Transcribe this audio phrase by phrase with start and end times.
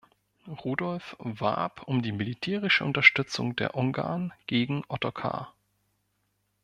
[0.65, 5.53] Rudolf warb um die militärische Unterstützung der Ungarn gegen Ottokar.